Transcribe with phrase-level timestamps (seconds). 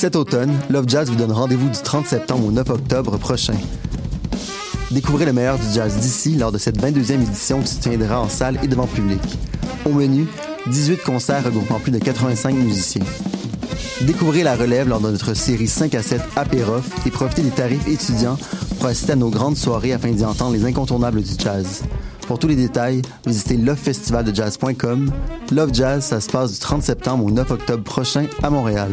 [0.00, 3.52] Cet automne, Love Jazz vous donne rendez-vous du 30 septembre au 9 octobre prochain.
[4.90, 8.30] Découvrez le meilleur du jazz d'ici lors de cette 22e édition qui se tiendra en
[8.30, 9.20] salle et devant public.
[9.84, 10.26] Au menu,
[10.68, 13.04] 18 concerts regroupant plus de 85 musiciens.
[14.00, 17.86] Découvrez la relève lors de notre série 5 à 7 Apérof et profitez des tarifs
[17.86, 18.38] étudiants
[18.78, 21.82] pour assister à nos grandes soirées afin d'y entendre les incontournables du jazz.
[22.26, 25.12] Pour tous les détails, visitez lovefestivaldejazz.com.
[25.52, 28.92] Love Jazz, ça se passe du 30 septembre au 9 octobre prochain à Montréal.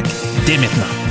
[0.45, 1.10] dès maintenant.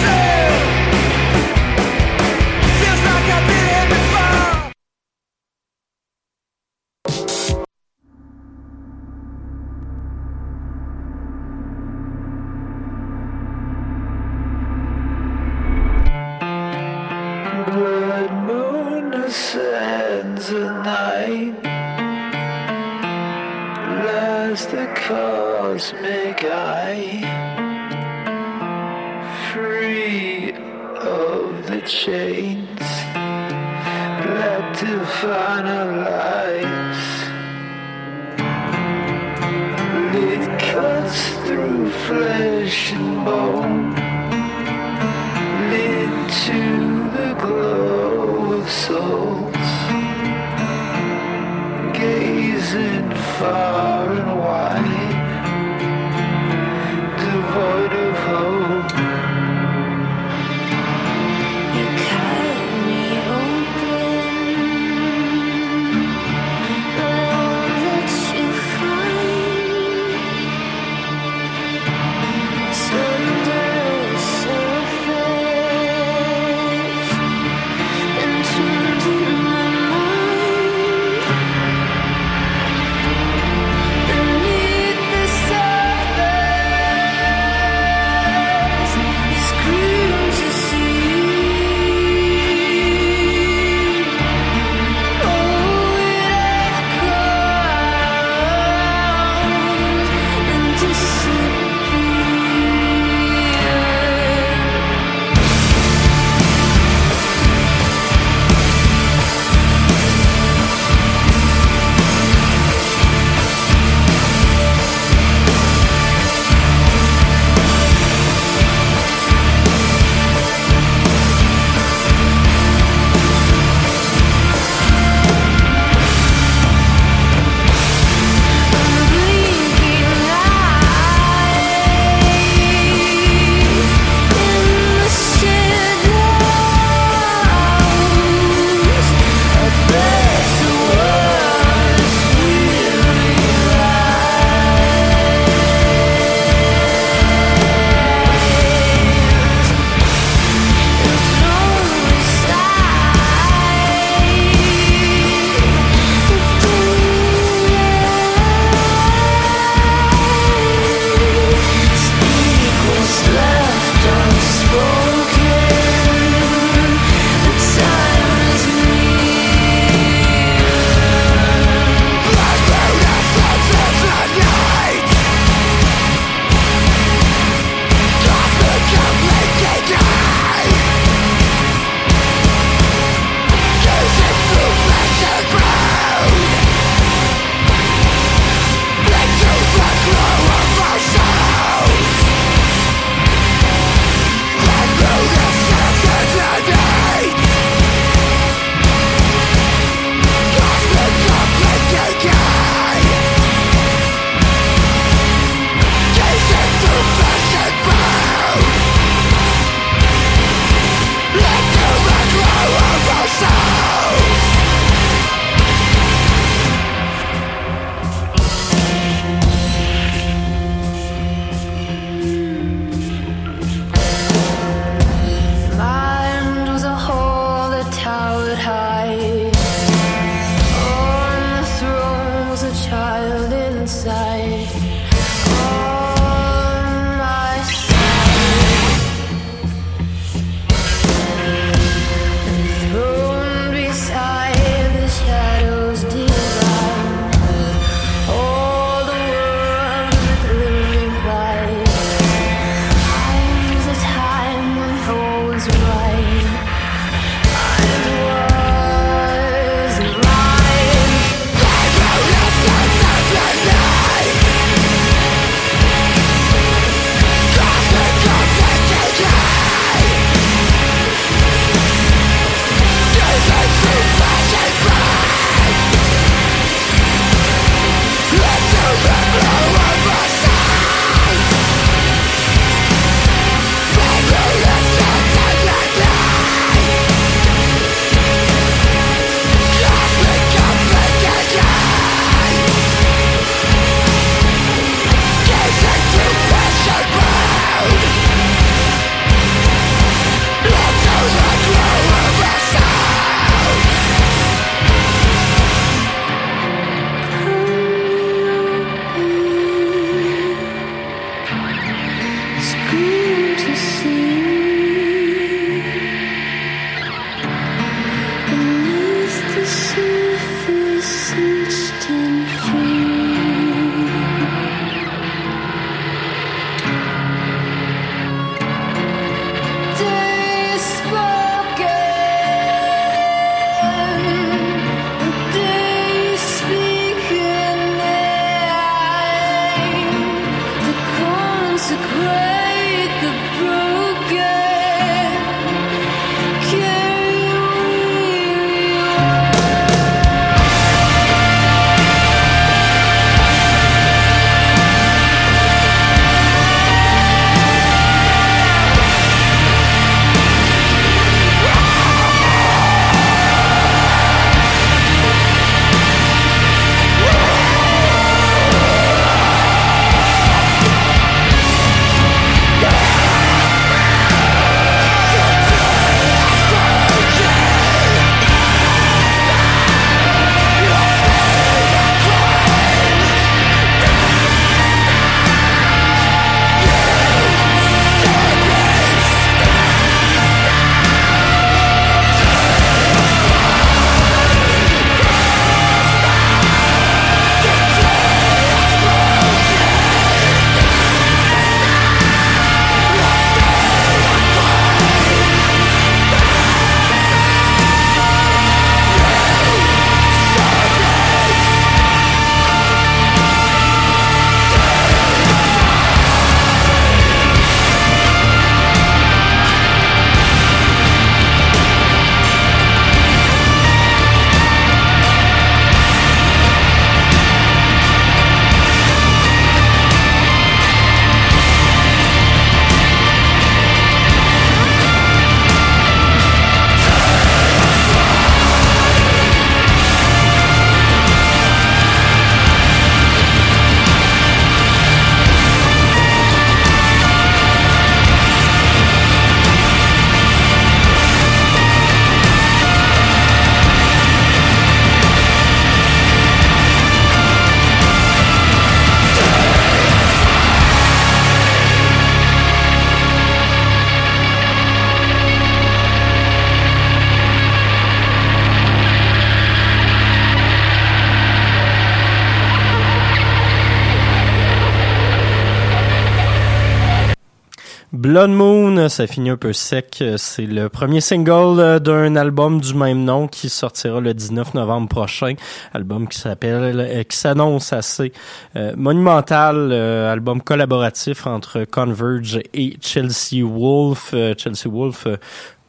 [478.31, 480.23] Blood Moon, ça finit un peu sec.
[480.37, 485.09] C'est le premier single euh, d'un album du même nom qui sortira le 19 novembre
[485.09, 485.55] prochain.
[485.93, 488.31] Album qui s'appelle, euh, qui s'annonce assez
[488.77, 489.91] euh, monumental.
[489.91, 494.33] album collaboratif entre Converge et Chelsea Wolf.
[494.57, 495.27] Chelsea Wolf,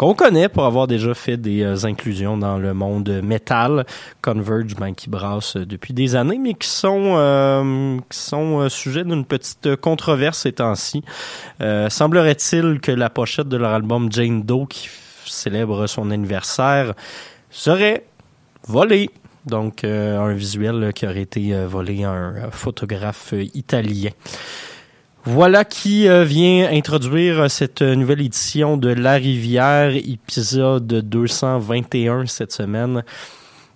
[0.02, 3.87] qu'on connaît pour avoir déjà fait des euh, inclusions dans le monde métal.
[4.21, 9.04] Converge, ben, qui brasse depuis des années, mais qui sont, euh, qui sont euh, sujets
[9.04, 11.04] d'une petite controverse ces temps-ci.
[11.61, 14.88] Euh, semblerait-il que la pochette de leur album Jane Doe, qui
[15.25, 16.94] célèbre son anniversaire,
[17.49, 18.04] serait
[18.66, 19.09] volée.
[19.47, 24.11] Donc, un visuel qui aurait été volé à un photographe italien.
[25.25, 32.26] Voilà qui euh, vient introduire euh, cette euh, nouvelle édition de La Rivière, épisode 221
[32.26, 33.05] cette semaine.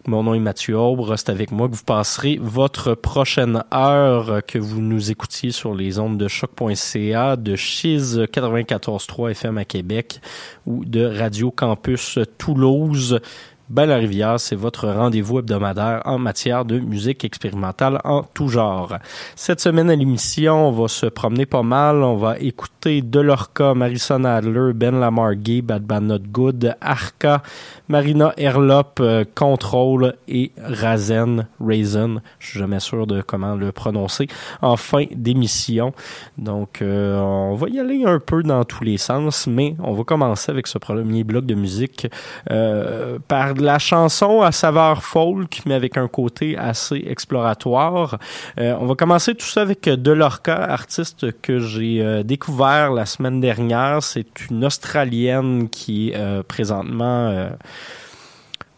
[0.08, 4.58] Mon nom est Mathieu Aubre, c'est avec moi que vous passerez votre prochaine heure que
[4.58, 10.20] vous nous écoutiez sur les ondes de choc.ca, de Chiz 94.3 FM à Québec
[10.66, 13.20] ou de Radio Campus Toulouse.
[13.68, 18.94] Ben la Rivière, c'est votre rendez-vous hebdomadaire en matière de musique expérimentale en tout genre.
[19.34, 22.04] Cette semaine à l'émission, on va se promener pas mal.
[22.04, 27.42] On va écouter Delorca, Marison Adler, Ben Lamar Gay, Bad Bad Not Good, Arca,
[27.88, 32.22] Marina Erlop, euh, Control et Razen, Raisin.
[32.38, 34.28] Je suis jamais sûr de comment le prononcer.
[34.62, 35.92] En fin d'émission.
[36.38, 40.04] Donc, euh, on va y aller un peu dans tous les sens, mais on va
[40.04, 42.06] commencer avec ce premier bloc de musique
[42.52, 48.18] euh, par de la chanson à saveur folk, mais avec un côté assez exploratoire.
[48.60, 53.40] Euh, on va commencer tout ça avec Delorca, artiste que j'ai euh, découvert la semaine
[53.40, 54.02] dernière.
[54.02, 57.30] C'est une Australienne qui est euh, présentement...
[57.30, 57.50] euh,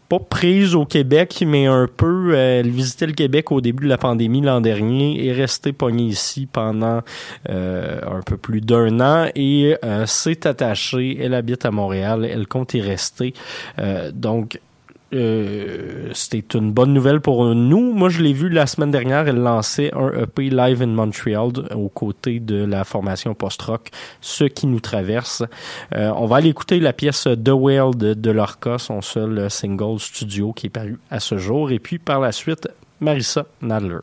[0.09, 2.31] pas prise au Québec, mais un peu.
[2.33, 5.71] euh, Elle visitait le Québec au début de la pandémie l'an dernier et est restée
[5.71, 7.01] pognée ici pendant
[7.47, 11.19] euh, un peu plus d'un an et euh, s'est attachée.
[11.21, 13.35] Elle habite à Montréal, elle compte y rester.
[13.77, 14.59] Euh, donc,
[15.13, 17.93] euh, c'était une bonne nouvelle pour nous.
[17.93, 19.27] Moi, je l'ai vu la semaine dernière.
[19.27, 23.89] Elle lançait un EP live in Montreal d- aux côtés de la formation post-rock,
[24.21, 25.43] ce qui nous traverse.
[25.95, 29.49] Euh, on va aller écouter la pièce The Whale de, de Lorca, son seul euh,
[29.49, 31.71] single studio qui est paru à ce jour.
[31.71, 32.67] Et puis par la suite,
[32.99, 33.99] Marissa Nadler.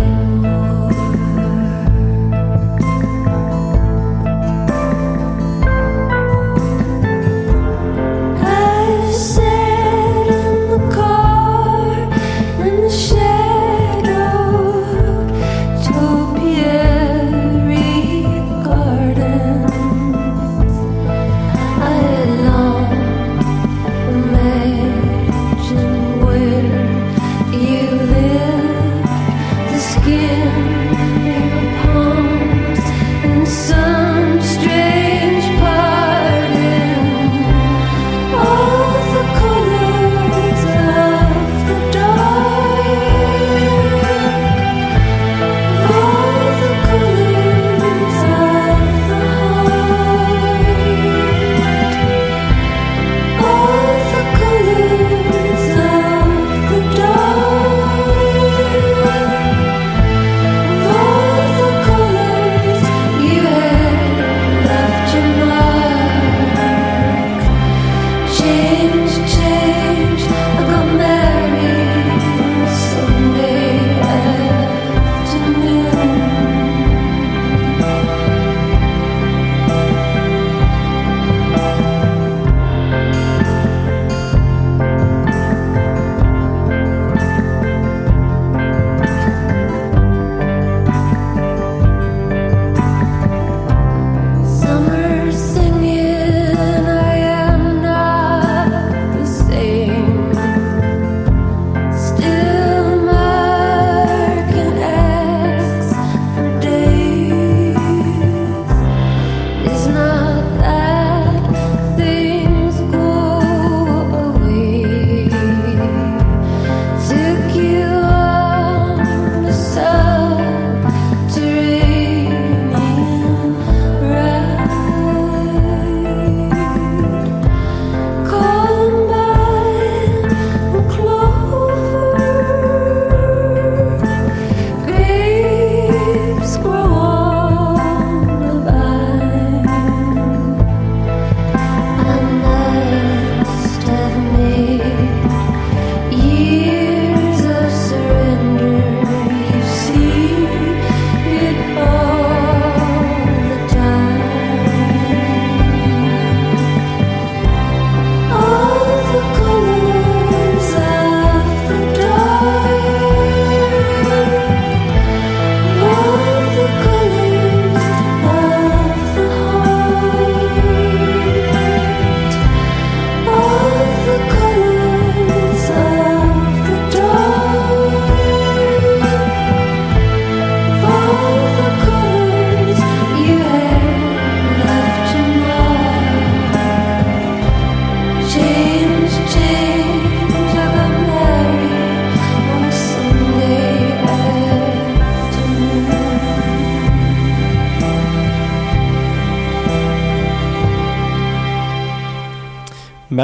[0.00, 0.79] Senhor.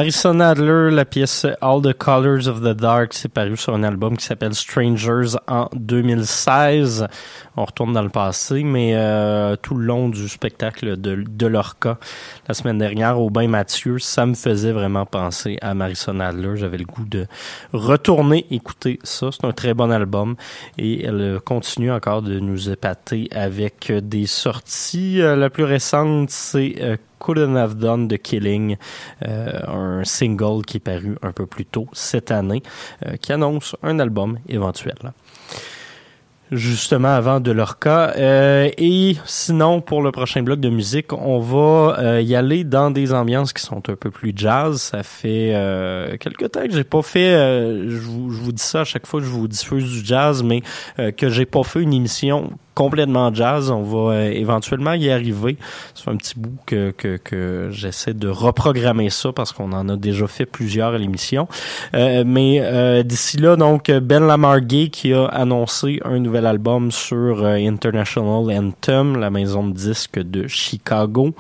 [0.07, 4.17] Marison Adler, la pièce All the Colors of the Dark, c'est paru sur un album
[4.17, 7.09] qui s'appelle Strangers en 2016.
[7.57, 12.55] On retourne dans le passé, mais euh, tout le long du spectacle de, de la
[12.55, 16.53] semaine dernière, au Bain Mathieu, ça me faisait vraiment penser à Marison Adler.
[16.55, 17.27] J'avais le goût de
[17.73, 19.31] retourner écouter ça.
[19.33, 20.37] C'est un très bon album
[20.79, 25.21] et elle continue encore de nous épater avec des sorties.
[25.21, 28.77] Euh, La plus récente, c'est euh, Couldn't Have Done the Killing,
[29.27, 32.63] euh, un single qui est paru un peu plus tôt cette année,
[33.05, 34.95] euh, qui annonce un album éventuel.
[36.53, 38.13] Justement avant de leur cas.
[38.17, 43.13] Euh, et sinon, pour le prochain bloc de musique, on va y aller dans des
[43.13, 44.81] ambiances qui sont un peu plus jazz.
[44.81, 45.51] Ça fait
[46.21, 49.31] quelques temps que j'ai pas fait, je, vous, dis ça à chaque fois que je
[49.33, 50.63] vous diffuse du jazz, mais
[51.17, 53.71] que j'ai pas fait une émission complètement jazz.
[53.71, 55.57] On va euh, éventuellement y arriver.
[55.95, 60.27] Fait un petit bout que, que, j'essaie de reprogrammer ça parce qu'on en a déjà
[60.29, 61.49] fait plusieurs à l'émission.
[61.95, 67.45] Euh, mais euh, d'ici là, donc, Ben Lamargay qui a annoncé un nouvel album sur
[67.47, 71.35] International Anthem, la maison de disques de Chicago.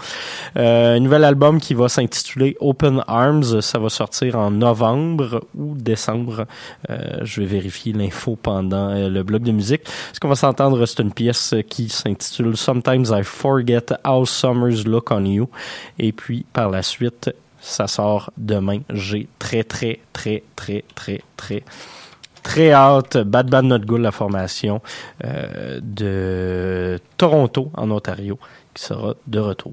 [0.56, 3.60] Un nouvel album qui va s'intituler Open Arms.
[3.60, 6.46] Ça va sortir en novembre ou décembre.
[6.88, 9.82] Je vais vérifier l'info pendant le bloc de musique.
[10.14, 11.25] Ce qu'on va s'entendre, c'est une pièce
[11.68, 15.48] qui s'intitule Sometimes I Forget How Summers Look on You.
[15.98, 18.80] Et puis, par la suite, ça sort demain.
[18.90, 21.62] J'ai très, très, très, très, très, très,
[22.42, 23.18] très hâte.
[23.18, 24.80] Bad Bad Not Good, la formation
[25.24, 28.38] euh, de Toronto, en Ontario,
[28.72, 29.72] qui sera de retour.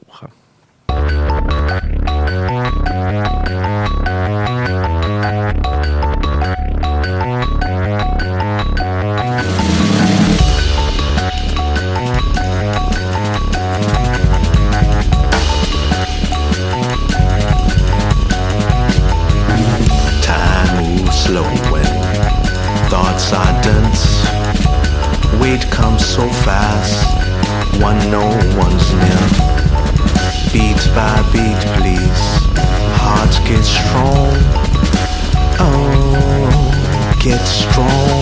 [25.43, 27.03] Weight comes so fast,
[27.81, 28.25] one no
[28.57, 29.23] one's near.
[30.53, 32.23] Beat by beat, please.
[32.95, 34.31] Heart gets strong.
[35.59, 38.12] Oh, get strong.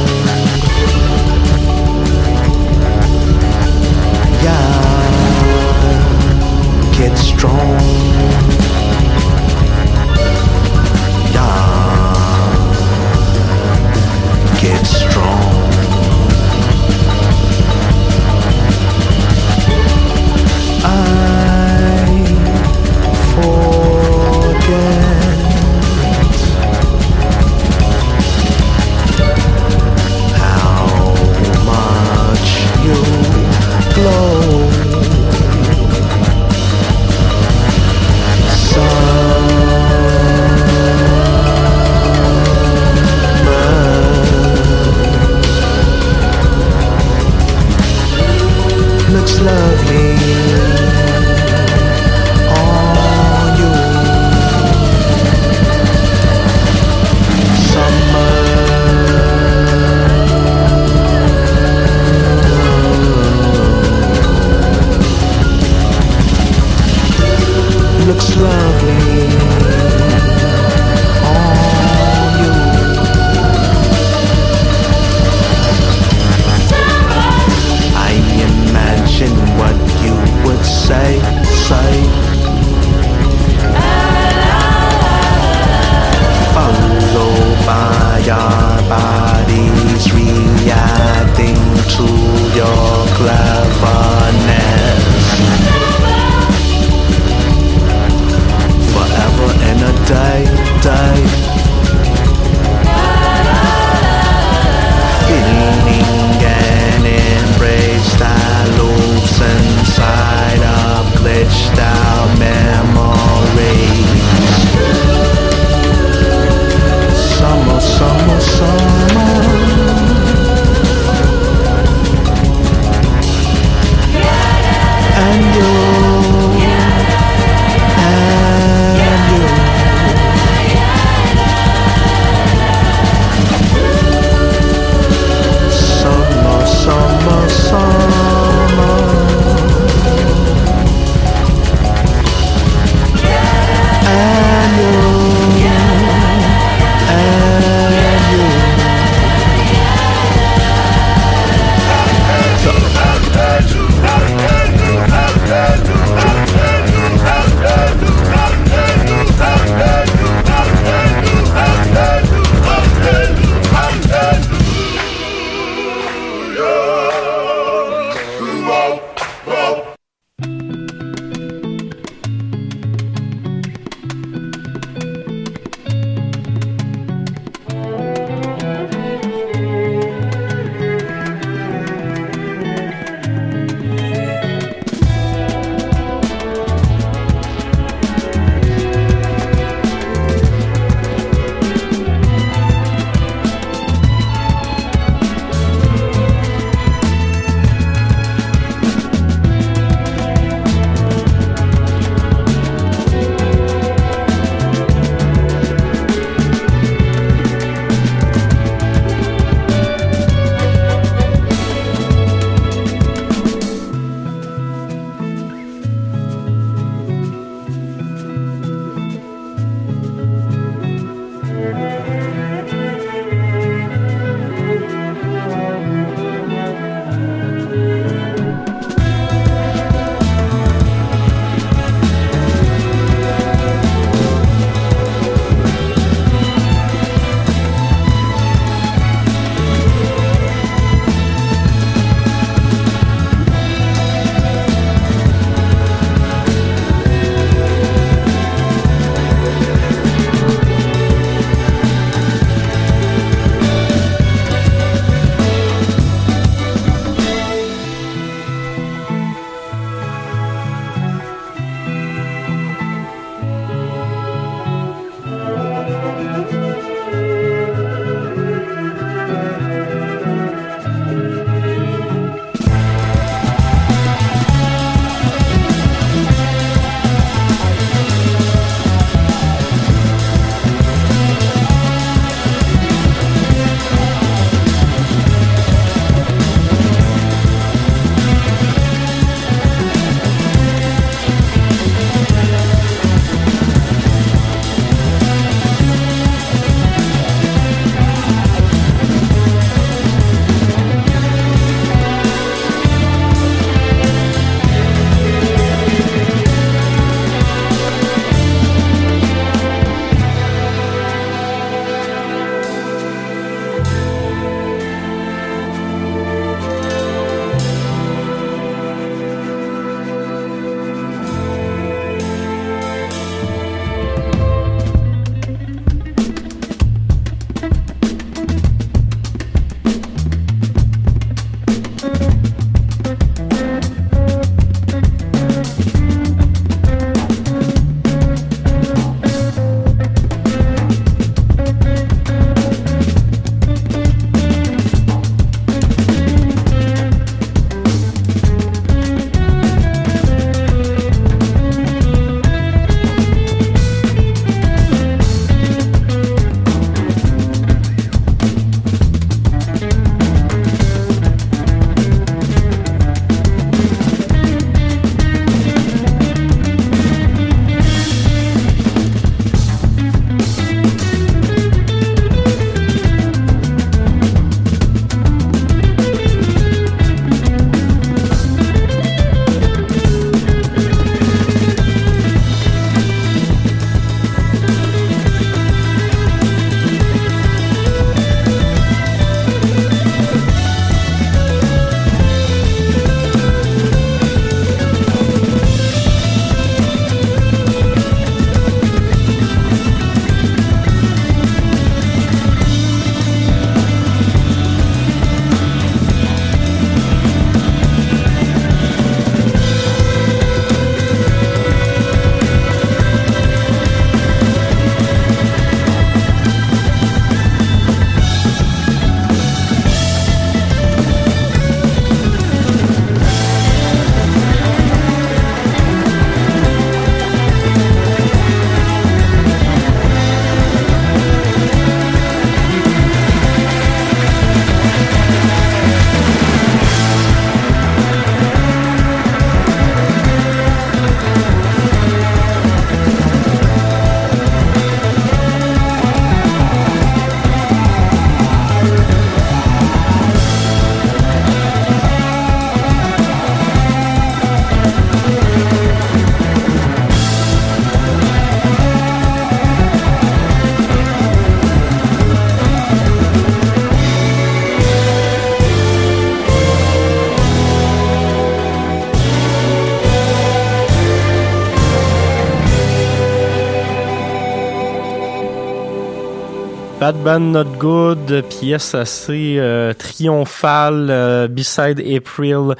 [477.11, 482.75] Bad Bad Not Good, pièce assez euh, triomphale, euh, Beside April.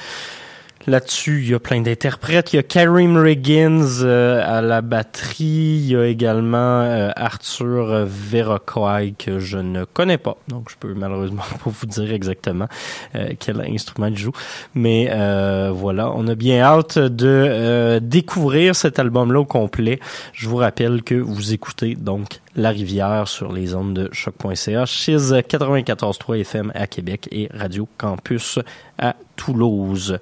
[0.88, 2.54] Là-dessus, il y a plein d'interprètes.
[2.54, 5.46] Il y a Karim Riggins euh, à la batterie.
[5.46, 10.38] Il y a également euh, Arthur Verrocoy que je ne connais pas.
[10.48, 12.68] Donc, je peux malheureusement pas vous dire exactement
[13.16, 14.32] euh, quel instrument il joue.
[14.74, 20.00] Mais euh, voilà, on a bien hâte de euh, découvrir cet album-là au complet.
[20.34, 25.18] Je vous rappelle que vous écoutez donc La Rivière sur les ondes de choc.ca, chez
[25.18, 28.60] 94.3 FM à Québec et Radio Campus
[28.98, 30.20] à Toulouse.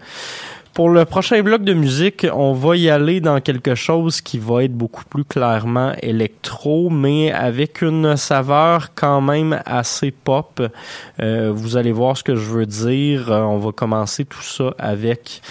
[0.73, 4.63] Pour le prochain bloc de musique, on va y aller dans quelque chose qui va
[4.63, 10.61] être beaucoup plus clairement électro, mais avec une saveur quand même assez pop.
[11.19, 13.29] Euh, vous allez voir ce que je veux dire.
[13.29, 15.41] Euh, On va commencer tout ça avec,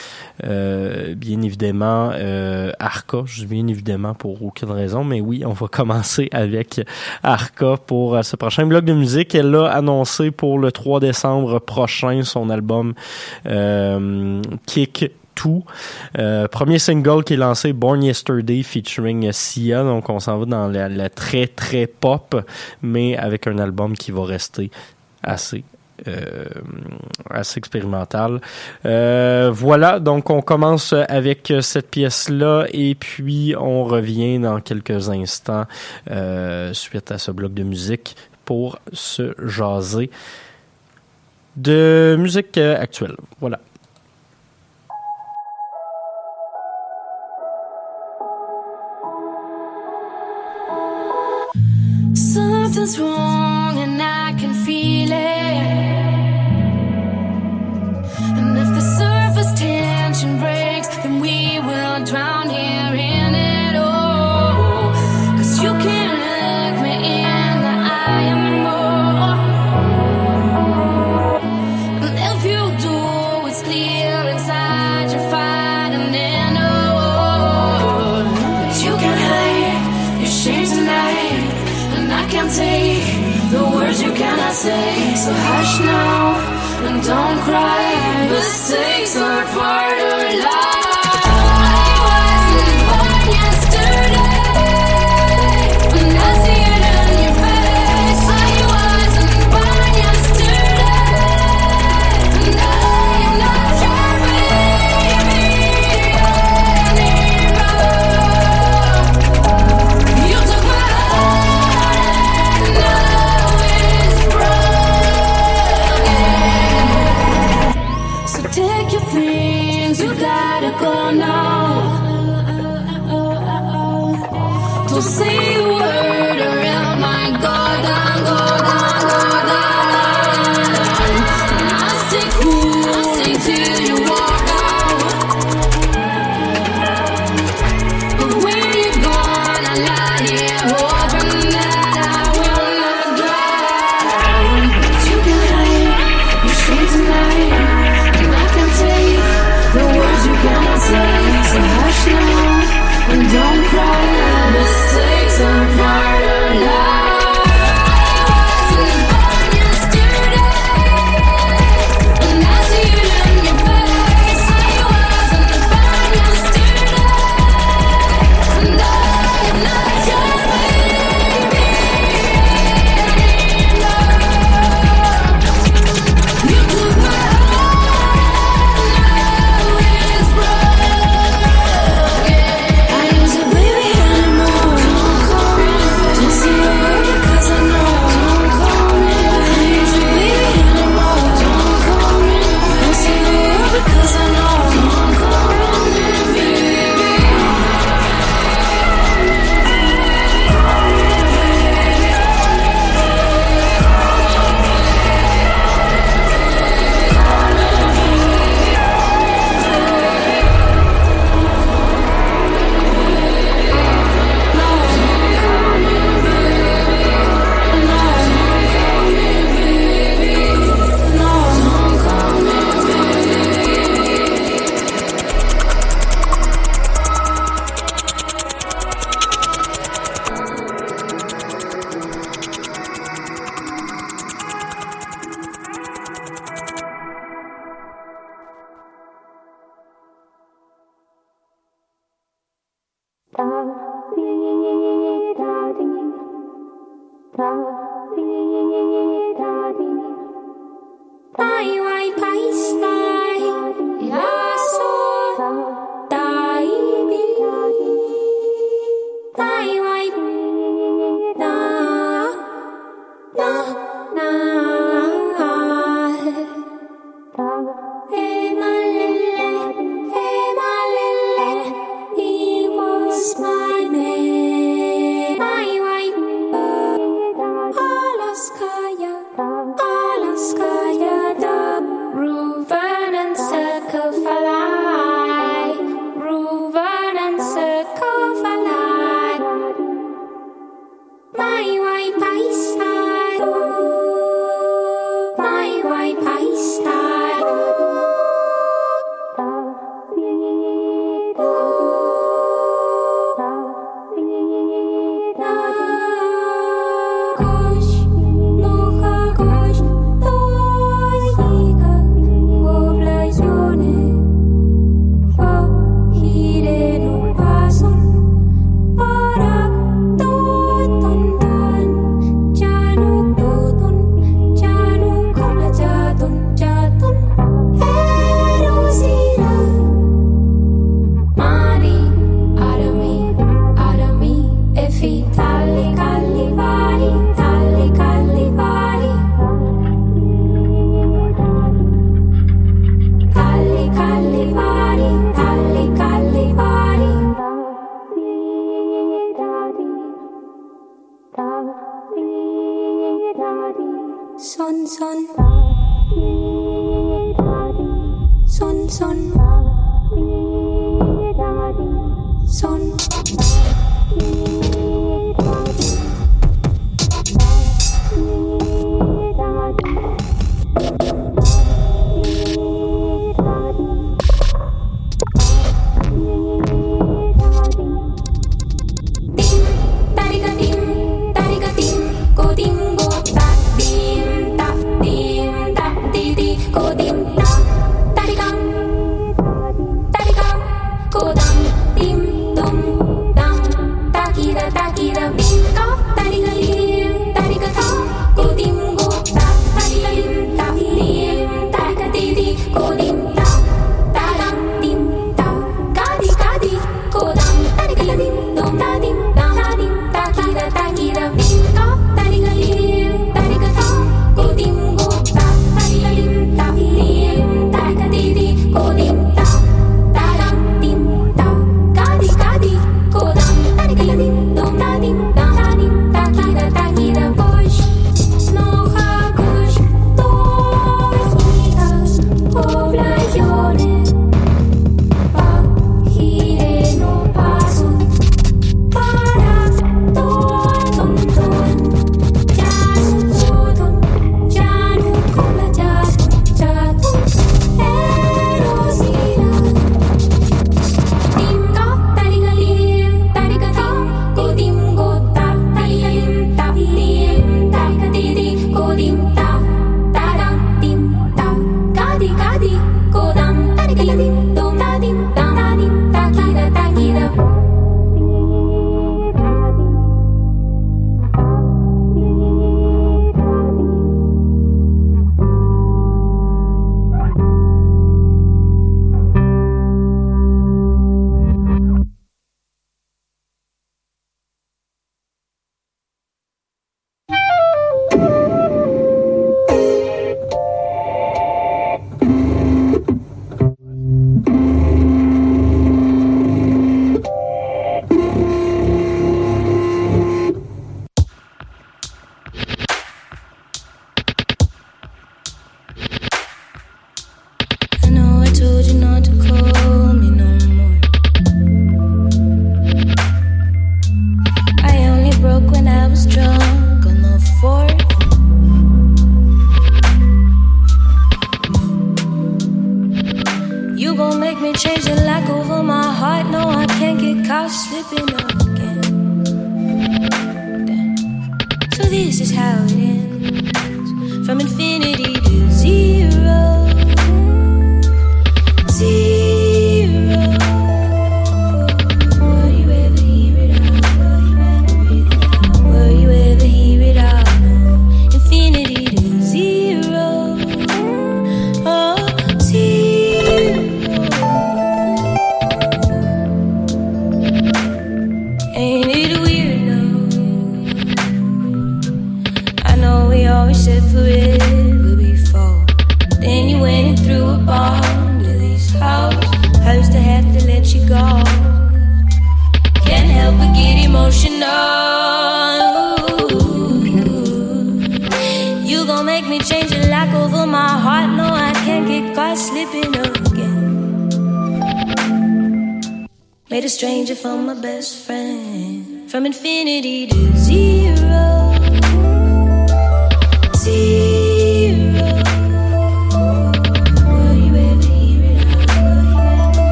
[0.44, 3.24] euh, bien évidemment, euh, Arca.
[3.46, 6.81] Bien évidemment pour aucune raison, mais oui, on va commencer avec
[7.22, 9.35] Arca pour euh, ce prochain bloc de musique.
[9.35, 12.94] Elle a annoncé pour le 3 décembre prochain son album
[13.46, 15.11] euh, Kick
[15.44, 15.51] 2.
[16.18, 19.83] Euh, premier single qui est lancé Born Yesterday featuring Sia.
[19.83, 22.44] Donc on s'en va dans la, la très très pop,
[22.83, 24.70] mais avec un album qui va rester
[25.22, 25.64] assez
[26.07, 26.45] euh,
[27.31, 28.41] assez expérimental.
[28.87, 35.65] Euh, voilà, donc on commence avec cette pièce-là et puis on revient dans quelques instants
[36.11, 40.11] euh, suite à ce bloc de musique pour se jaser
[41.57, 43.17] de musique actuelle.
[43.41, 43.59] Voilà.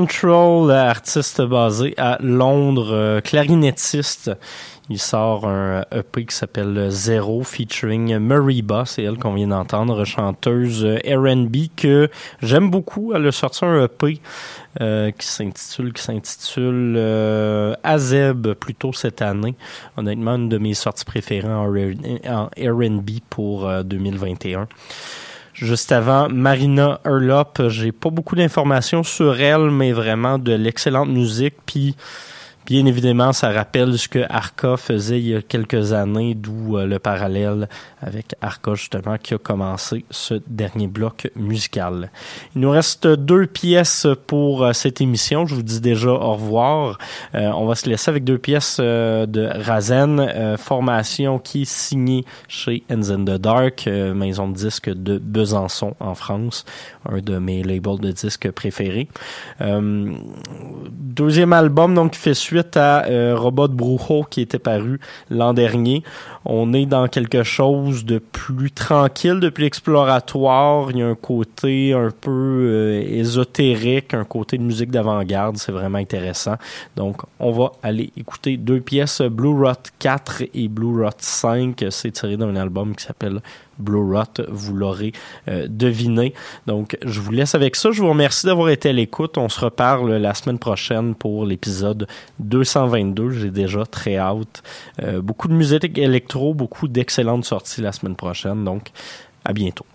[0.00, 4.30] Control, artiste basé à Londres, euh, clarinettiste.
[4.88, 10.86] Il sort un EP qui s'appelle Zero featuring Mariba, c'est elle qu'on vient d'entendre, chanteuse
[11.06, 12.08] R&B que
[12.40, 13.12] j'aime beaucoup.
[13.12, 14.22] Elle a sorti un EP
[14.80, 19.54] euh, qui s'intitule qui s'intitule euh, Azeb plutôt cette année.
[19.98, 24.66] Honnêtement, une de mes sorties préférées en R&B pour euh, 2021.
[25.60, 31.54] Juste avant, Marina Urlop, j'ai pas beaucoup d'informations sur elle, mais vraiment de l'excellente musique.
[31.66, 31.94] Puis
[32.66, 36.86] Bien évidemment, ça rappelle ce que Arca faisait il y a quelques années, d'où euh,
[36.86, 37.68] le parallèle
[38.00, 42.10] avec Arca justement qui a commencé ce dernier bloc musical.
[42.54, 45.46] Il nous reste deux pièces pour euh, cette émission.
[45.46, 46.98] Je vous dis déjà au revoir.
[47.34, 52.84] Euh, on va se laisser avec deux pièces de Razen, formation qui est signée chez
[52.90, 56.64] Ends the Dark, maison de disques de Besançon en France,
[57.08, 59.08] un de mes labels de disques préférés.
[61.00, 64.98] deuxième album donc qui fait suite à euh, Robot Brujo qui était paru
[65.30, 66.02] l'an dernier.
[66.44, 70.90] On est dans quelque chose de plus tranquille, de plus exploratoire.
[70.90, 75.58] Il y a un côté un peu euh, ésotérique, un côté de musique d'avant-garde.
[75.58, 76.56] C'est vraiment intéressant.
[76.96, 81.84] Donc, on va aller écouter deux pièces, Blue Rot 4 et Blue Rot 5.
[81.90, 83.40] C'est tiré d'un album qui s'appelle
[83.80, 85.12] Blue Rot, vous l'aurez
[85.48, 86.34] euh, deviné.
[86.66, 87.90] Donc, je vous laisse avec ça.
[87.90, 89.38] Je vous remercie d'avoir été à l'écoute.
[89.38, 92.06] On se reparle la semaine prochaine pour l'épisode
[92.38, 93.30] 222.
[93.30, 94.62] J'ai déjà très hâte.
[95.02, 98.64] Euh, beaucoup de musique électro, beaucoup d'excellentes sorties la semaine prochaine.
[98.64, 98.90] Donc,
[99.44, 99.86] à bientôt.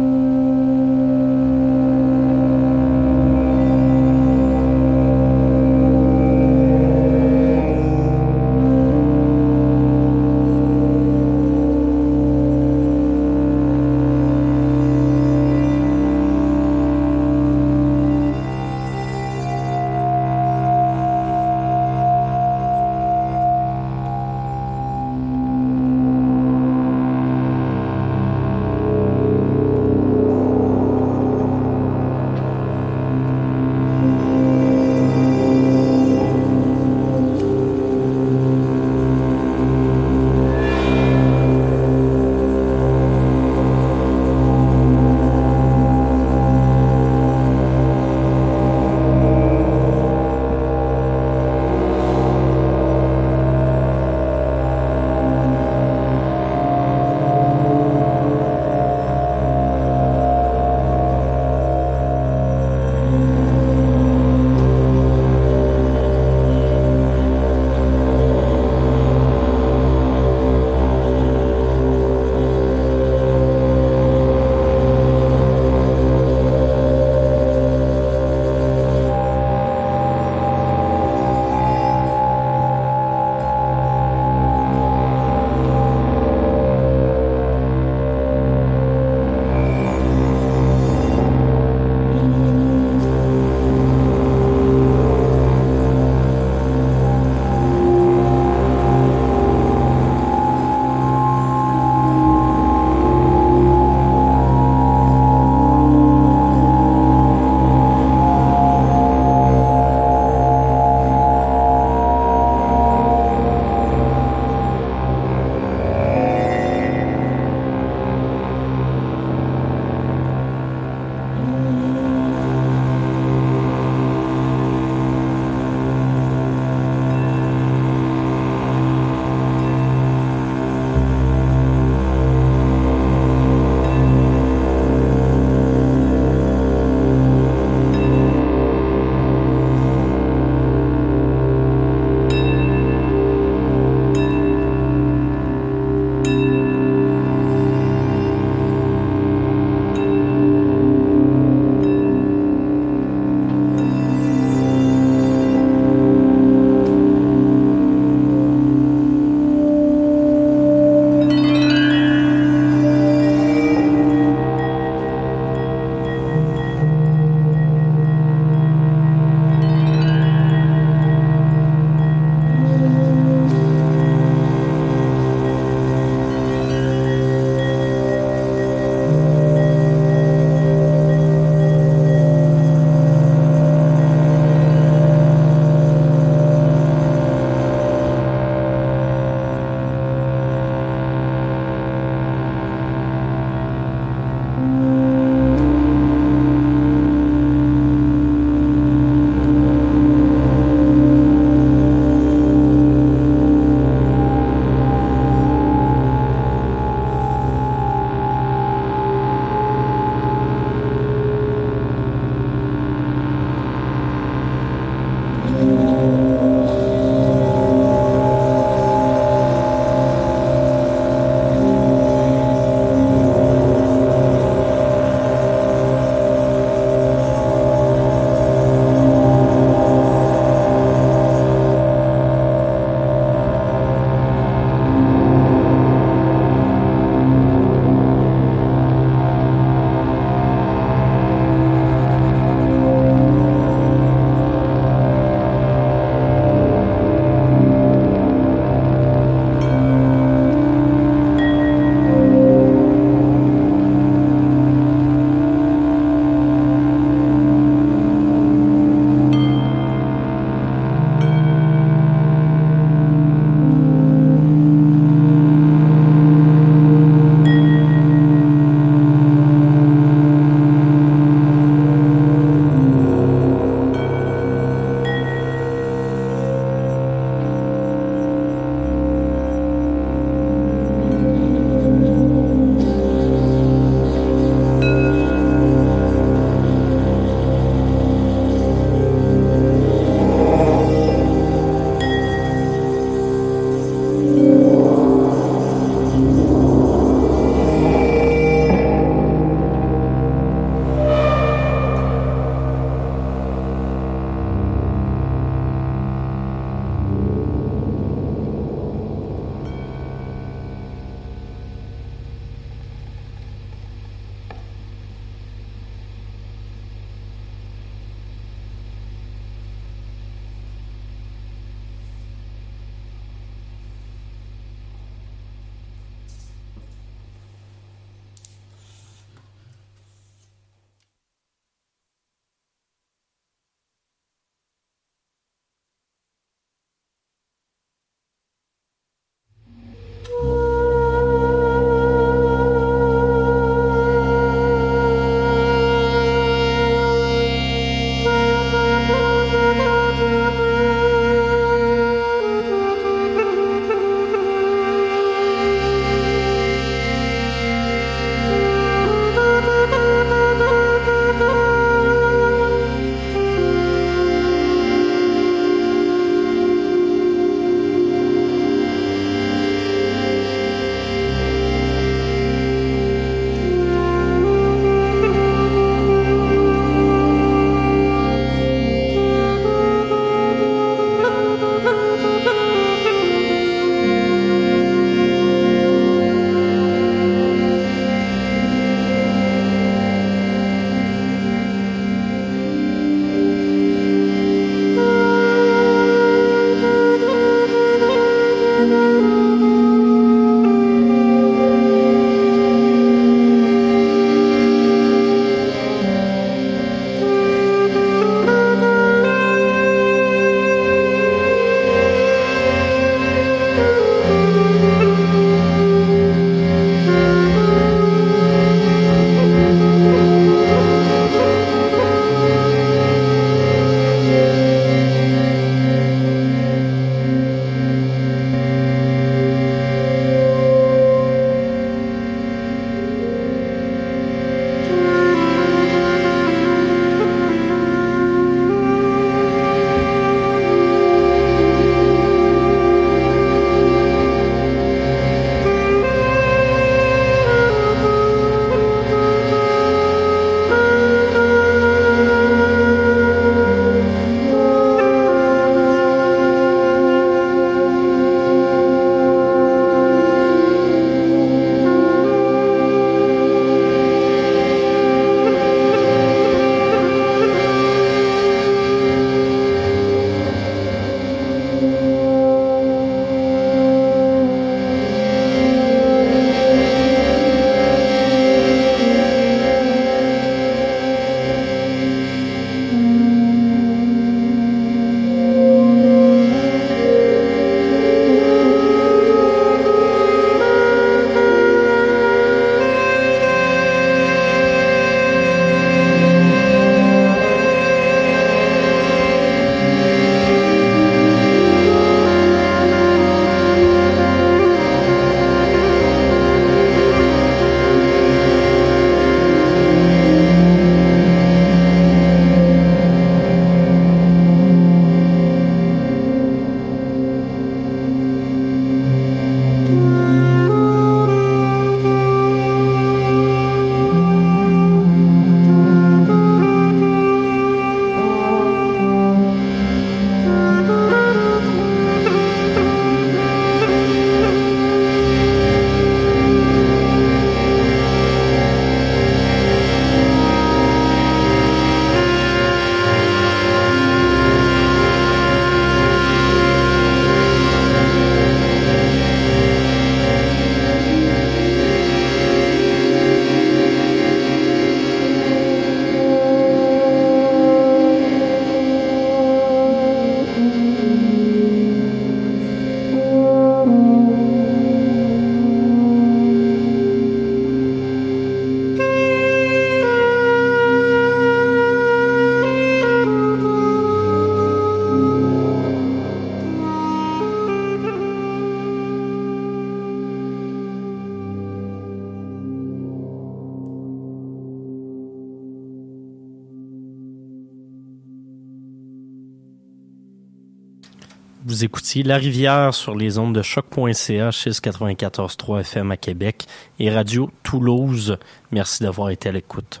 [591.90, 596.66] Écoutiez La Rivière sur les ondes de choc.ca, 694.3 FM à Québec
[597.00, 598.38] et Radio Toulouse.
[598.70, 600.00] Merci d'avoir été à l'écoute.